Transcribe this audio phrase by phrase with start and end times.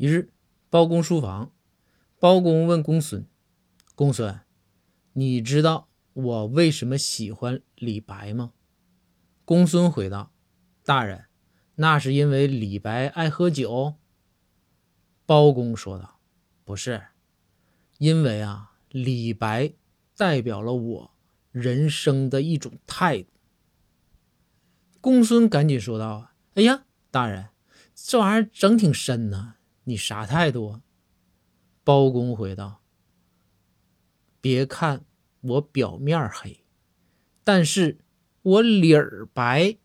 [0.00, 0.32] 一日，
[0.70, 1.52] 包公书房，
[2.18, 3.26] 包公问公孙
[3.94, 4.40] ：“公孙，
[5.12, 8.54] 你知道我为什么喜欢李白吗？”
[9.44, 10.32] 公孙回道
[10.86, 11.26] ：“大人，
[11.74, 13.96] 那是因为李白爱喝酒。”
[15.26, 16.18] 包公说道
[16.64, 17.08] ：“不是，
[17.98, 19.74] 因为啊，李白
[20.16, 21.10] 代表了我
[21.52, 23.28] 人生的一种态度。”
[25.02, 27.50] 公孙赶紧说道：“哎呀，大人，
[27.94, 29.56] 这玩意儿整挺深呐。”
[29.90, 30.82] 你啥态度啊？
[31.82, 32.80] 包公回道
[34.40, 35.04] ：“别看
[35.40, 36.62] 我表面黑，
[37.42, 37.98] 但是
[38.42, 39.76] 我里儿白。”